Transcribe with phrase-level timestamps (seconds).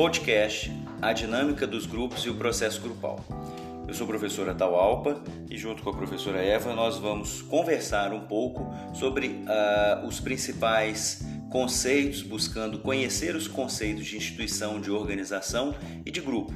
[0.00, 0.72] podcast
[1.02, 3.22] A Dinâmica dos Grupos e o Processo Grupal.
[3.86, 8.20] Eu sou a professora Taualpa e, junto com a professora Eva, nós vamos conversar um
[8.20, 15.74] pouco sobre uh, os principais conceitos, buscando conhecer os conceitos de instituição, de organização
[16.06, 16.54] e de grupo.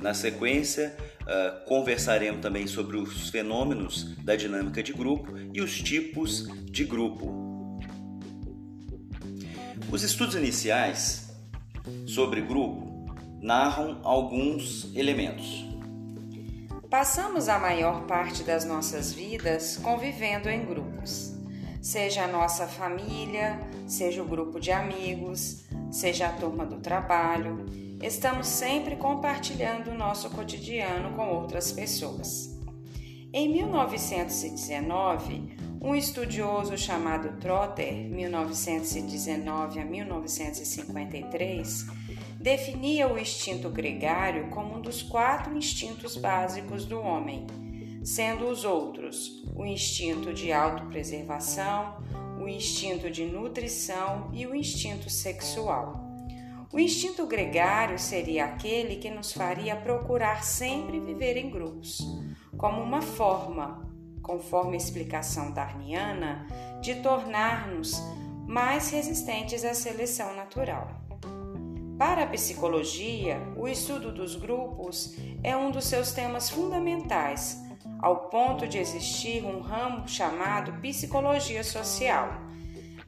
[0.00, 6.46] Na sequência, uh, conversaremos também sobre os fenômenos da dinâmica de grupo e os tipos
[6.70, 7.80] de grupo.
[9.90, 11.25] Os estudos iniciais
[12.06, 12.86] sobre grupo
[13.40, 15.66] narram alguns elementos.
[16.90, 21.34] Passamos a maior parte das nossas vidas convivendo em grupos.
[21.82, 27.66] Seja a nossa família, seja o grupo de amigos, seja a turma do trabalho,
[28.02, 32.56] estamos sempre compartilhando o nosso cotidiano com outras pessoas.
[33.32, 35.55] Em 1919,
[35.86, 41.86] um estudioso chamado Trotter, 1919 a 1953,
[42.40, 47.46] definia o instinto gregário como um dos quatro instintos básicos do homem,
[48.02, 52.02] sendo os outros o instinto de autopreservação,
[52.42, 56.04] o instinto de nutrição e o instinto sexual.
[56.72, 62.00] O instinto gregário seria aquele que nos faria procurar sempre viver em grupos,
[62.58, 63.85] como uma forma
[64.26, 66.46] conforme a explicação darniana,
[66.80, 68.02] de tornar-nos
[68.44, 70.88] mais resistentes à seleção natural.
[71.96, 77.62] Para a psicologia, o estudo dos grupos é um dos seus temas fundamentais,
[78.00, 82.28] ao ponto de existir um ramo chamado psicologia social.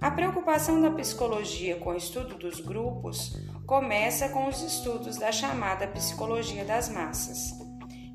[0.00, 5.86] A preocupação da psicologia com o estudo dos grupos começa com os estudos da chamada
[5.88, 7.67] psicologia das massas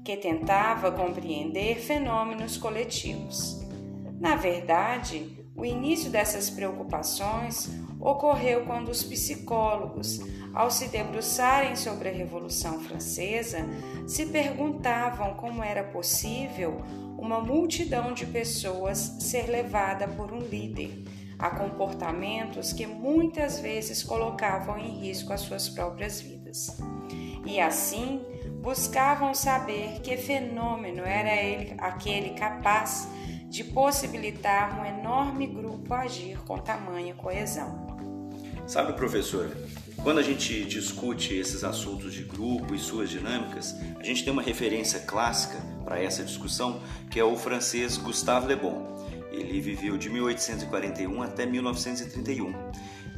[0.04, 3.62] que tentava compreender fenômenos coletivos.
[4.20, 10.20] Na verdade, o início dessas preocupações ocorreu quando os psicólogos,
[10.54, 13.60] ao se debruçarem sobre a Revolução Francesa,
[14.08, 16.82] se perguntavam como era possível
[17.18, 21.04] uma multidão de pessoas ser levada por um líder
[21.40, 26.78] a comportamentos que muitas vezes colocavam em risco as suas próprias vidas.
[27.46, 28.22] E assim,
[28.64, 33.10] buscavam saber que fenômeno era ele, aquele capaz
[33.50, 37.86] de possibilitar um enorme grupo agir com tamanha coesão.
[38.66, 39.52] Sabe, professora,
[40.02, 44.42] quando a gente discute esses assuntos de grupo e suas dinâmicas, a gente tem uma
[44.42, 46.82] referência clássica para essa discussão,
[47.12, 48.96] que é o francês Gustave Le Bon.
[49.30, 52.54] Ele viveu de 1841 até 1931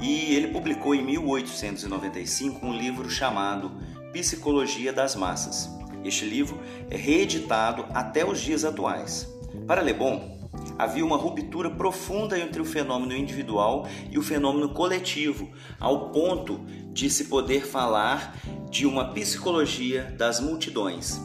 [0.02, 3.72] e ele publicou em 1895 um livro chamado
[4.16, 5.70] Psicologia das Massas.
[6.02, 6.58] Este livro
[6.90, 9.30] é reeditado até os dias atuais.
[9.68, 10.40] Para Le Bon,
[10.80, 16.62] havia uma ruptura profunda entre o fenômeno individual e o fenômeno coletivo, ao ponto
[16.94, 18.40] de se poder falar
[18.72, 21.20] de uma psicologia das multidões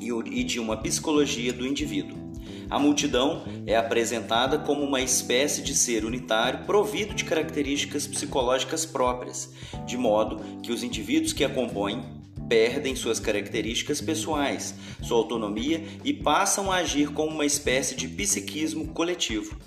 [0.00, 2.24] e de uma psicologia do indivíduo.
[2.70, 9.52] A multidão é apresentada como uma espécie de ser unitário provido de características psicológicas próprias,
[9.84, 12.13] de modo que os indivíduos que a compõem
[12.48, 18.88] perdem suas características pessoais, sua autonomia e passam a agir como uma espécie de psiquismo
[18.88, 19.58] coletivo.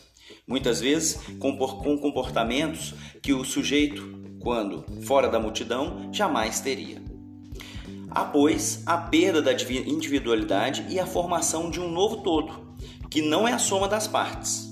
[0.48, 7.02] Muitas vezes com comportamentos que o sujeito, quando fora da multidão, jamais teria.
[8.32, 12.76] Pois, a perda da individualidade e a formação de um novo todo,
[13.10, 14.72] que não é a soma das partes.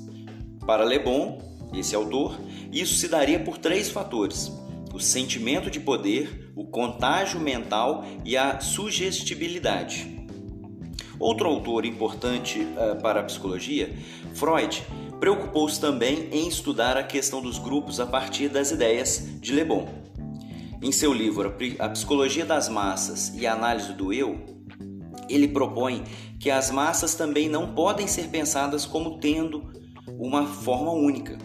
[0.66, 1.40] Para Le Bon,
[1.74, 2.40] esse autor,
[2.72, 4.52] isso se daria por três fatores:
[4.96, 10.26] o sentimento de poder, o contágio mental e a sugestibilidade.
[11.20, 13.94] Outro autor importante uh, para a psicologia,
[14.34, 14.82] Freud,
[15.20, 19.86] preocupou-se também em estudar a questão dos grupos a partir das ideias de Le Bon.
[20.82, 24.40] Em seu livro A Psicologia das Massas e a Análise do Eu,
[25.28, 26.04] ele propõe
[26.40, 29.74] que as massas também não podem ser pensadas como tendo
[30.18, 31.38] uma forma única.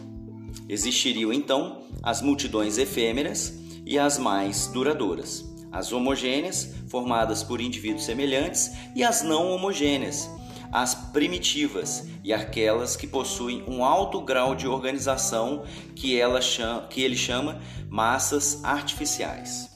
[0.68, 8.70] Existiriam então as multidões efêmeras e as mais duradouras, as homogêneas, formadas por indivíduos semelhantes,
[8.94, 10.28] e as não homogêneas,
[10.72, 15.64] as primitivas e aquelas que possuem um alto grau de organização
[15.94, 19.70] que, ela chama, que ele chama massas artificiais.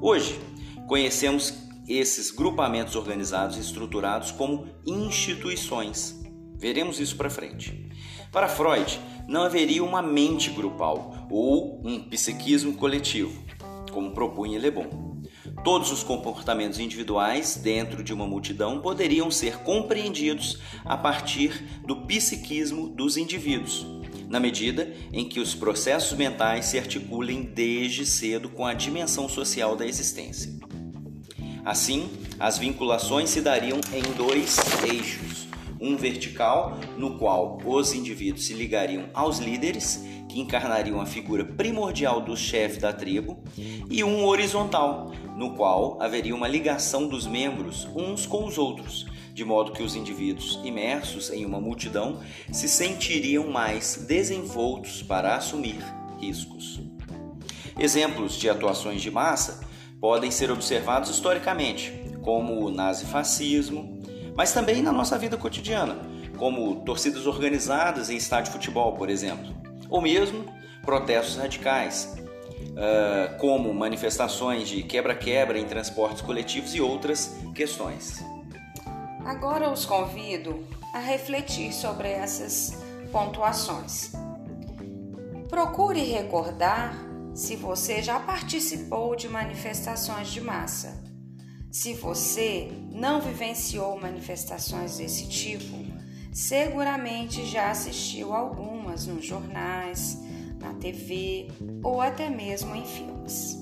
[0.00, 0.38] Hoje,
[0.86, 1.52] conhecemos
[1.88, 6.20] esses grupamentos organizados e estruturados como instituições.
[6.56, 7.85] Veremos isso para frente.
[8.36, 13.42] Para Freud, não haveria uma mente grupal ou um psiquismo coletivo,
[13.90, 15.22] como propunha Le Bon.
[15.64, 22.90] Todos os comportamentos individuais dentro de uma multidão poderiam ser compreendidos a partir do psiquismo
[22.90, 23.86] dos indivíduos.
[24.28, 29.76] na medida em que os processos mentais se articulem desde cedo com a dimensão social
[29.76, 30.52] da existência.
[31.64, 35.35] Assim, as vinculações se dariam em dois eixos:
[35.86, 42.20] um vertical, no qual os indivíduos se ligariam aos líderes, que encarnariam a figura primordial
[42.20, 43.38] do chefe da tribo,
[43.88, 49.44] e um horizontal, no qual haveria uma ligação dos membros uns com os outros, de
[49.44, 55.78] modo que os indivíduos imersos em uma multidão se sentiriam mais desenvoltos para assumir
[56.18, 56.80] riscos.
[57.78, 59.60] Exemplos de atuações de massa
[60.00, 61.92] podem ser observados historicamente,
[62.22, 63.95] como o nazifascismo,
[64.36, 65.96] mas também na nossa vida cotidiana,
[66.36, 69.54] como torcidas organizadas em estádio de futebol, por exemplo,
[69.88, 70.44] ou mesmo
[70.82, 72.16] protestos radicais,
[72.76, 78.22] ah, como manifestações de quebra-quebra em transportes coletivos e outras questões.
[79.24, 82.78] Agora os convido a refletir sobre essas
[83.10, 84.12] pontuações.
[85.48, 86.94] Procure recordar
[87.34, 91.05] se você já participou de manifestações de massa.
[91.78, 95.76] Se você não vivenciou manifestações desse tipo,
[96.32, 100.18] seguramente já assistiu algumas nos jornais,
[100.58, 101.48] na TV
[101.84, 103.58] ou até mesmo em filmes.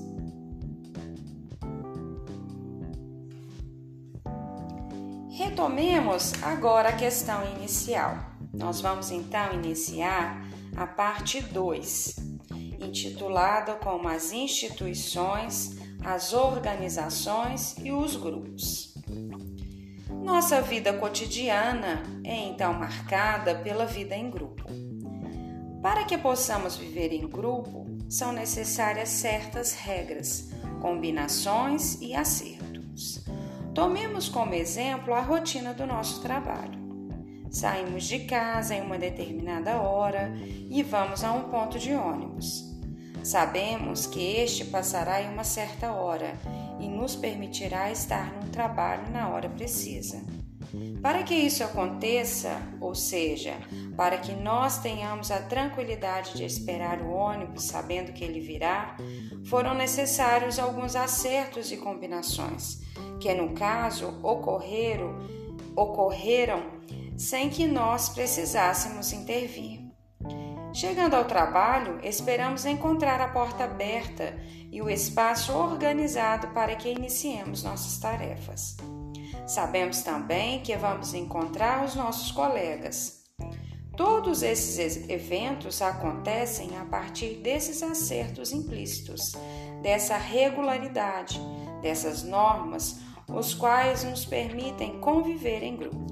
[5.32, 8.16] Retomemos agora a questão inicial.
[8.52, 10.40] Nós vamos então iniciar
[10.76, 12.14] a parte 2,
[12.80, 18.94] intitulada como as instituições, as organizações e os grupos.
[20.22, 24.64] Nossa vida cotidiana é então marcada pela vida em grupo.
[25.82, 33.24] Para que possamos viver em grupo, são necessárias certas regras, combinações e acertos.
[33.74, 36.82] Tomemos como exemplo a rotina do nosso trabalho.
[37.50, 40.32] Saímos de casa em uma determinada hora
[40.70, 42.73] e vamos a um ponto de ônibus.
[43.24, 46.34] Sabemos que este passará em uma certa hora
[46.78, 50.22] e nos permitirá estar no trabalho na hora precisa.
[51.00, 53.54] Para que isso aconteça, ou seja,
[53.96, 58.96] para que nós tenhamos a tranquilidade de esperar o ônibus sabendo que ele virá,
[59.46, 62.80] foram necessários alguns acertos e combinações,
[63.20, 65.18] que no caso ocorreram,
[65.74, 66.62] ocorreram
[67.16, 69.83] sem que nós precisássemos intervir.
[70.74, 74.36] Chegando ao trabalho, esperamos encontrar a porta aberta
[74.72, 78.76] e o espaço organizado para que iniciemos nossas tarefas.
[79.46, 83.22] Sabemos também que vamos encontrar os nossos colegas.
[83.96, 89.30] Todos esses eventos acontecem a partir desses acertos implícitos,
[89.80, 91.40] dessa regularidade,
[91.82, 92.98] dessas normas,
[93.28, 96.04] os quais nos permitem conviver em grupo.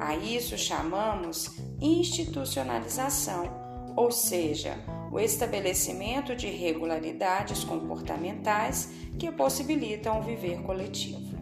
[0.00, 3.65] A isso chamamos institucionalização,
[3.96, 4.76] ou seja,
[5.10, 11.36] o estabelecimento de regularidades comportamentais que possibilitam o viver coletivo.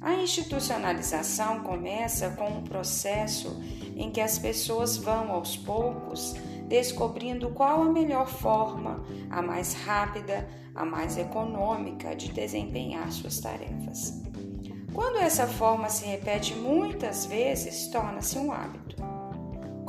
[0.00, 3.62] A institucionalização começa com um processo
[3.94, 6.34] em que as pessoas vão aos poucos
[6.66, 14.22] descobrindo qual a melhor forma, a mais rápida, a mais econômica de desempenhar suas tarefas.
[14.94, 18.89] Quando essa forma se repete muitas vezes, torna-se um hábito.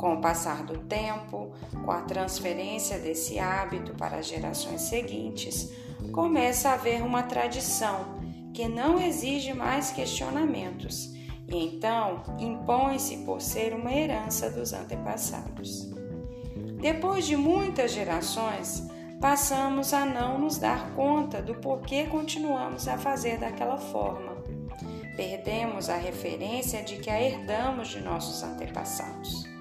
[0.02, 1.52] Com o passar do tempo,
[1.84, 5.72] com a transferência desse hábito para as gerações seguintes,
[6.10, 8.20] começa a haver uma tradição
[8.52, 11.14] que não exige mais questionamentos
[11.46, 15.88] e então impõe-se por ser uma herança dos antepassados.
[16.80, 18.84] Depois de muitas gerações,
[19.20, 24.32] passamos a não nos dar conta do porquê continuamos a fazer daquela forma.
[25.14, 29.51] Perdemos a referência de que a herdamos de nossos antepassados.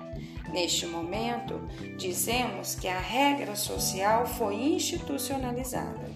[0.52, 1.62] Neste momento,
[1.98, 6.10] dizemos que a regra social foi institucionalizada.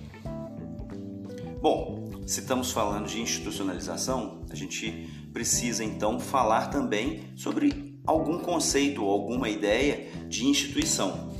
[1.61, 9.03] Bom, se estamos falando de institucionalização, a gente precisa então falar também sobre algum conceito
[9.03, 11.33] ou alguma ideia de instituição.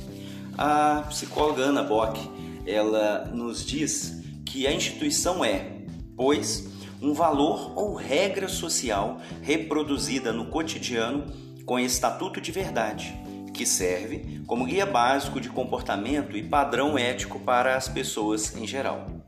[0.56, 2.18] A psicóloga Ana Bock,
[2.66, 5.82] ela nos diz que a instituição é,
[6.16, 6.66] pois,
[7.00, 11.26] um valor ou regra social reproduzida no cotidiano
[11.66, 13.14] com estatuto de verdade,
[13.52, 19.26] que serve como guia básico de comportamento e padrão ético para as pessoas em geral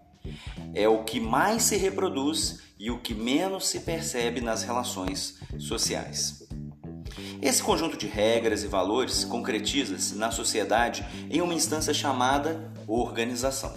[0.75, 6.47] é o que mais se reproduz e o que menos se percebe nas relações sociais.
[7.40, 13.75] Esse conjunto de regras e valores concretiza-se na sociedade em uma instância chamada organização.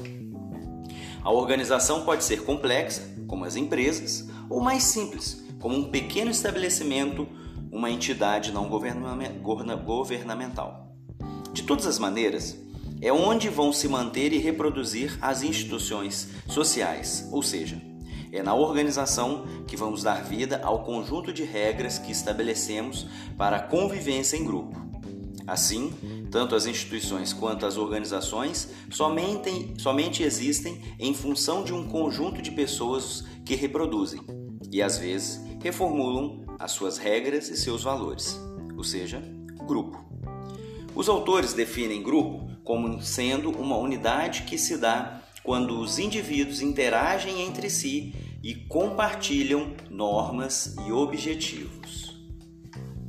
[1.24, 7.28] A organização pode ser complexa, como as empresas, ou mais simples, como um pequeno estabelecimento,
[7.72, 10.94] uma entidade não governamental.
[11.54, 12.58] De todas as maneiras,
[13.02, 17.82] é onde vão se manter e reproduzir as instituições sociais, ou seja,
[18.32, 23.62] é na organização que vamos dar vida ao conjunto de regras que estabelecemos para a
[23.62, 24.80] convivência em grupo.
[25.48, 25.92] Assim,
[26.32, 32.52] tanto as instituições quanto as organizações somente, somente existem em função de um conjunto de
[32.52, 34.22] pessoas que reproduzem
[34.72, 38.40] e, às vezes, reformulam as suas regras e seus valores,
[38.78, 39.22] ou seja,
[39.66, 40.06] grupo.
[40.94, 47.42] Os autores definem grupo como sendo uma unidade que se dá quando os indivíduos interagem
[47.42, 48.14] entre si
[48.44, 52.16] e compartilham normas e objetivos.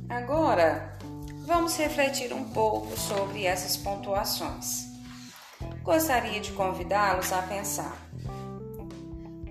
[0.09, 0.97] Agora,
[1.45, 4.85] vamos refletir um pouco sobre essas pontuações.
[5.83, 7.97] Gostaria de convidá-los a pensar.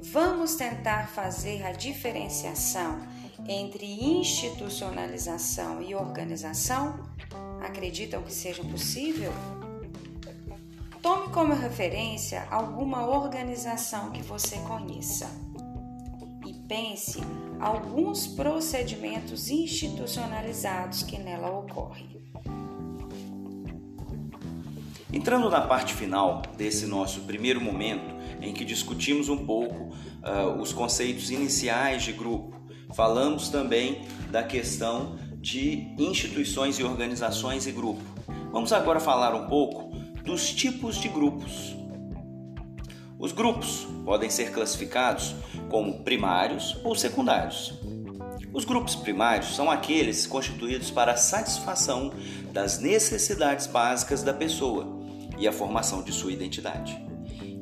[0.03, 3.12] Vamos tentar fazer a diferenciação
[3.49, 6.99] entre institucionalização e organização?
[7.61, 9.33] Acreditam que seja possível?
[11.01, 15.29] Tome como referência alguma organização que você conheça
[16.47, 17.21] e pense
[17.61, 22.13] alguns procedimentos institucionalizados que nela ocorrem.
[25.13, 30.73] Entrando na parte final desse nosso primeiro momento, em que discutimos um pouco uh, os
[30.73, 32.62] conceitos iniciais de grupo,
[32.95, 38.03] falamos também da questão de instituições e organizações e grupo.
[38.53, 39.91] Vamos agora falar um pouco
[40.25, 41.77] dos tipos de grupos.
[43.19, 45.35] Os grupos podem ser classificados
[45.69, 47.75] como primários ou secundários.
[48.53, 52.13] Os grupos primários são aqueles constituídos para a satisfação
[52.53, 55.01] das necessidades básicas da pessoa
[55.39, 57.12] e a formação de sua identidade.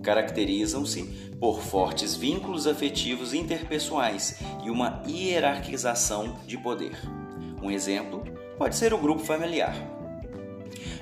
[0.03, 1.03] Caracterizam-se
[1.39, 6.97] por fortes vínculos afetivos interpessoais e uma hierarquização de poder.
[7.63, 8.23] Um exemplo
[8.59, 9.75] pode ser o grupo familiar.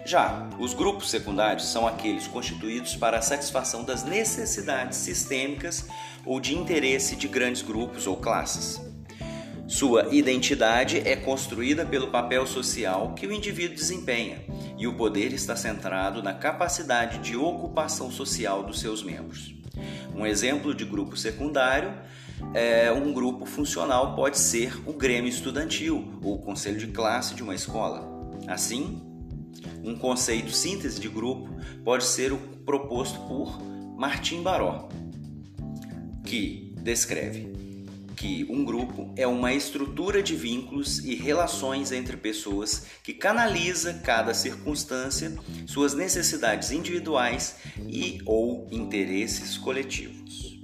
[0.05, 5.87] Já os grupos secundários são aqueles constituídos para a satisfação das necessidades sistêmicas
[6.25, 8.81] ou de interesse de grandes grupos ou classes.
[9.67, 14.43] Sua identidade é construída pelo papel social que o indivíduo desempenha,
[14.79, 19.55] e o poder está centrado na capacidade de ocupação social dos seus membros.
[20.15, 21.93] Um exemplo de grupo secundário
[22.55, 27.43] é um grupo funcional pode ser o Grêmio Estudantil ou o conselho de classe de
[27.43, 28.07] uma escola.
[28.47, 29.03] Assim,
[29.83, 31.49] um conceito síntese de grupo
[31.85, 33.61] pode ser o proposto por
[33.97, 34.89] Martim Baró,
[36.25, 37.68] que descreve
[38.19, 44.35] que um grupo é uma estrutura de vínculos e relações entre pessoas que canaliza cada
[44.35, 47.57] circunstância, suas necessidades individuais
[47.87, 50.61] e ou interesses coletivos.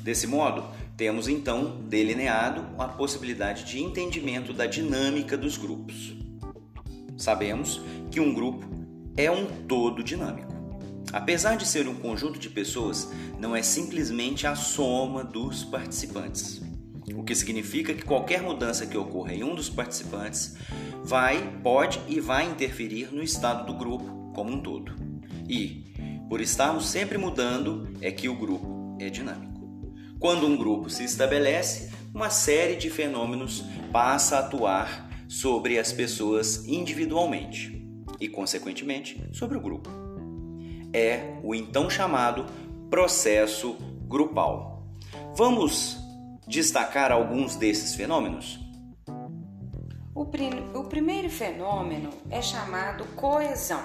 [0.00, 0.64] Desse modo,
[0.96, 6.14] temos então delineado a possibilidade de entendimento da dinâmica dos grupos.
[7.16, 7.80] Sabemos
[8.12, 8.64] que um grupo
[9.16, 10.57] é um todo dinâmico.
[11.12, 16.60] Apesar de ser um conjunto de pessoas, não é simplesmente a soma dos participantes.
[17.14, 20.56] O que significa que qualquer mudança que ocorra em um dos participantes
[21.02, 24.92] vai, pode e vai interferir no estado do grupo como um todo.
[25.48, 25.86] E,
[26.28, 29.58] por estarmos sempre mudando, é que o grupo é dinâmico.
[30.18, 36.66] Quando um grupo se estabelece, uma série de fenômenos passa a atuar sobre as pessoas
[36.66, 37.88] individualmente
[38.20, 39.97] e, consequentemente, sobre o grupo.
[40.92, 42.46] É o então chamado
[42.90, 43.76] processo
[44.06, 44.86] grupal.
[45.36, 45.98] Vamos
[46.46, 48.58] destacar alguns desses fenômenos?
[50.14, 53.82] O, prim o primeiro fenômeno é chamado coesão.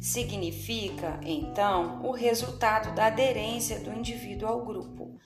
[0.00, 5.18] Significa, então, o resultado da aderência do indivíduo ao grupo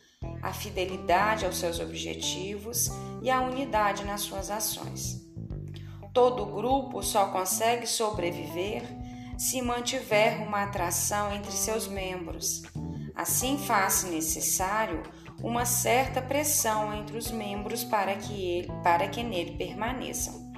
[0.42, 2.90] a fidelidade aos seus objetivos
[3.22, 5.22] e a unidade nas suas ações.
[6.12, 8.82] Todo grupo só consegue sobreviver
[9.42, 12.62] se mantiver uma atração entre seus membros.
[13.12, 15.02] Assim faz necessário
[15.42, 20.52] uma certa pressão entre os membros para que, ele, para que nele permaneçam.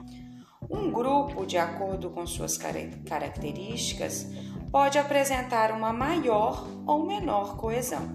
[0.69, 4.27] Um grupo, de acordo com suas características,
[4.71, 8.07] pode apresentar uma maior ou menor coesão.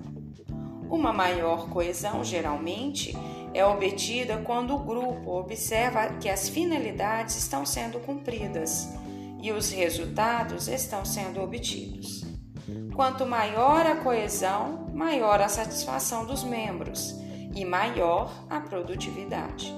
[0.87, 3.17] Uma maior coesão, geralmente,
[3.55, 8.87] é obtida quando o grupo observa que as finalidades estão sendo cumpridas
[9.41, 12.25] e os resultados estão sendo obtidos.
[12.95, 17.15] Quanto maior a coesão, maior a satisfação dos membros
[17.55, 19.73] e maior a produtividade.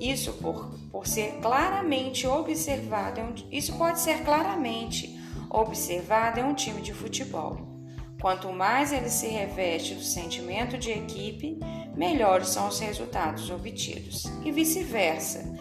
[0.00, 5.18] Isso por, por ser claramente observado, isso pode ser claramente
[5.50, 7.76] observado em um time de futebol.
[8.20, 11.58] Quanto mais ele se reveste do sentimento de equipe,
[11.94, 14.24] melhores são os resultados obtidos.
[14.44, 15.54] E vice-versa.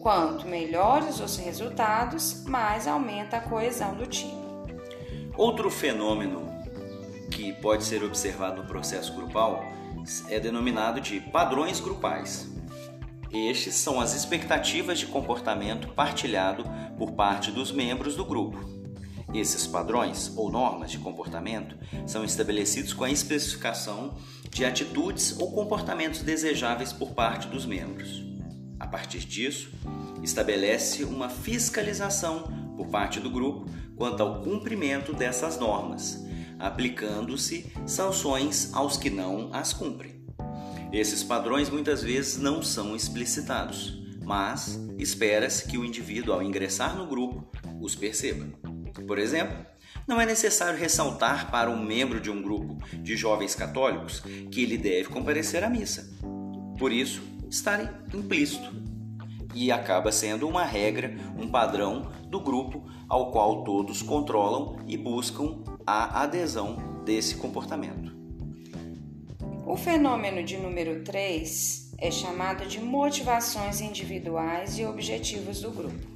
[0.00, 4.32] Quanto melhores os resultados, mais aumenta a coesão do time.
[5.36, 6.48] Outro fenômeno
[7.30, 9.62] que pode ser observado no processo grupal
[10.30, 12.48] é denominado de padrões grupais.
[13.30, 16.64] Estes são as expectativas de comportamento partilhado
[16.96, 18.58] por parte dos membros do grupo.
[19.34, 21.76] Esses padrões ou normas de comportamento
[22.06, 24.14] são estabelecidos com a especificação
[24.48, 28.29] de atitudes ou comportamentos desejáveis por parte dos membros.
[28.80, 29.70] A partir disso,
[30.22, 32.44] estabelece uma fiscalização
[32.76, 36.24] por parte do grupo quanto ao cumprimento dessas normas,
[36.58, 40.24] aplicando-se sanções aos que não as cumprem.
[40.90, 47.06] Esses padrões muitas vezes não são explicitados, mas espera-se que o indivíduo, ao ingressar no
[47.06, 47.48] grupo,
[47.80, 48.46] os perceba.
[49.06, 49.64] Por exemplo,
[50.06, 54.20] não é necessário ressaltar para um membro de um grupo de jovens católicos
[54.50, 56.10] que ele deve comparecer à missa.
[56.78, 58.72] Por isso, estarem implícito
[59.54, 65.58] e acaba sendo uma regra, um padrão do grupo ao qual todos controlam e buscam
[65.84, 68.14] a adesão desse comportamento.
[69.66, 76.08] O fenômeno de número 3 é chamado de motivações individuais e objetivos do grupo.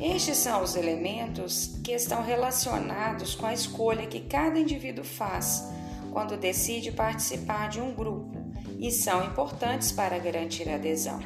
[0.00, 5.64] Estes são os elementos que estão relacionados com a escolha que cada indivíduo faz
[6.12, 8.37] quando decide participar de um grupo
[8.78, 11.20] e são importantes para garantir adesão.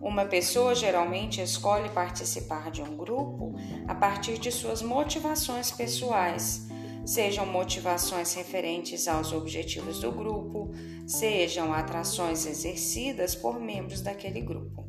[0.00, 3.54] Uma pessoa geralmente escolhe participar de um grupo
[3.86, 6.70] a partir de suas motivações pessoais
[7.04, 10.70] sejam motivações referentes aos objetivos do grupo,
[11.06, 14.84] sejam atrações exercidas por membros daquele grupo.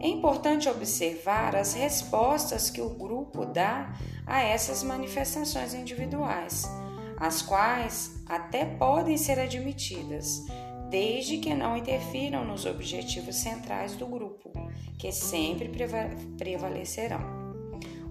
[0.00, 3.92] É importante observar as respostas que o grupo dá
[4.26, 6.64] a essas manifestações individuais,
[7.18, 10.44] as quais até podem ser admitidas,
[10.92, 14.52] desde que não interfiram nos objetivos centrais do grupo,
[14.98, 15.70] que sempre
[16.36, 17.20] prevalecerão.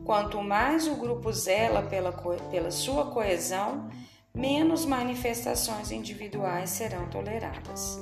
[0.03, 2.11] Quanto mais o grupo zela pela,
[2.49, 3.87] pela sua coesão,
[4.33, 7.99] menos manifestações individuais serão toleradas.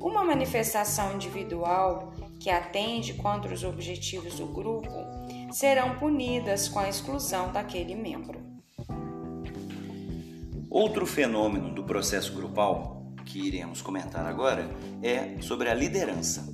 [0.00, 4.90] Uma manifestação individual que atende contra os objetivos do grupo
[5.52, 8.40] serão punidas com a exclusão daquele membro.
[10.68, 12.97] Outro fenômeno do processo grupal
[13.28, 14.68] que iremos comentar agora
[15.02, 16.48] é sobre a liderança.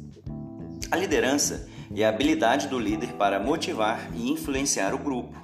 [0.91, 5.35] A liderança é a habilidade do líder para motivar e influenciar o grupo.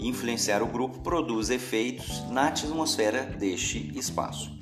[0.00, 4.52] Influenciar o grupo produz efeitos na atmosfera deste espaço.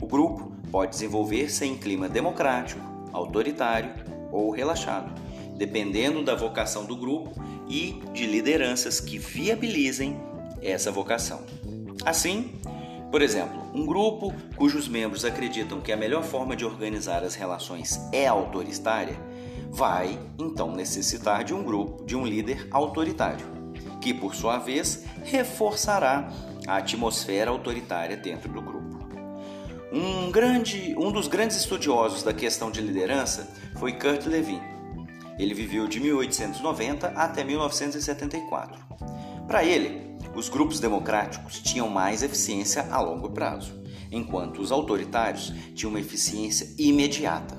[0.00, 2.80] O grupo pode desenvolver-se em clima democrático,
[3.12, 3.94] autoritário
[4.30, 5.12] ou relaxado,
[5.56, 7.32] dependendo da vocação do grupo
[7.68, 10.20] e de lideranças que viabilizem
[10.60, 11.40] essa vocação.
[12.04, 12.52] Assim,
[13.10, 18.00] por exemplo, um grupo cujos membros acreditam que a melhor forma de organizar as relações
[18.12, 19.18] é autoritária
[19.70, 23.46] vai então necessitar de um grupo, de um líder autoritário,
[24.00, 26.30] que por sua vez reforçará
[26.66, 28.98] a atmosfera autoritária dentro do grupo.
[29.90, 34.60] Um, grande, um dos grandes estudiosos da questão de liderança foi Kurt Lewin.
[35.38, 38.78] Ele viveu de 1890 até 1974.
[39.46, 40.07] Para ele,
[40.38, 43.74] os grupos democráticos tinham mais eficiência a longo prazo,
[44.08, 47.58] enquanto os autoritários tinham uma eficiência imediata.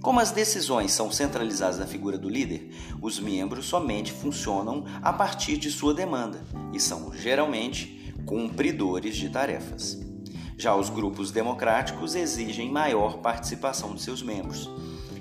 [0.00, 2.70] Como as decisões são centralizadas na figura do líder,
[3.02, 9.98] os membros somente funcionam a partir de sua demanda e são geralmente cumpridores de tarefas.
[10.56, 14.70] Já os grupos democráticos exigem maior participação de seus membros,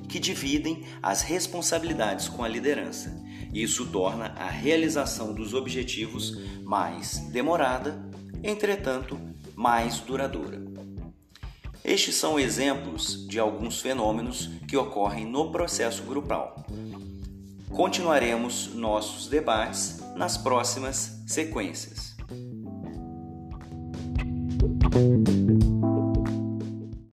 [0.08, 3.25] que dividem as responsabilidades com a liderança.
[3.56, 8.06] Isso torna a realização dos objetivos mais demorada,
[8.44, 9.18] entretanto,
[9.56, 10.62] mais duradoura.
[11.82, 16.66] Estes são exemplos de alguns fenômenos que ocorrem no processo grupal.
[17.70, 22.14] Continuaremos nossos debates nas próximas sequências.